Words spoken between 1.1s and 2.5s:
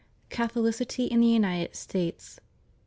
IN THE UNITED STATES.